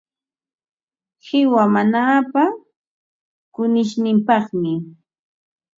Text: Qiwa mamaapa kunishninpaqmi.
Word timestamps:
Qiwa 1.23 1.63
mamaapa 1.73 2.43
kunishninpaqmi. 3.53 4.71